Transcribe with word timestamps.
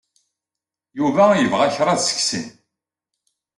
Yuba 0.97 1.23
yebɣa 1.35 1.67
kraḍ 1.75 1.99
seg-sen. 2.01 2.45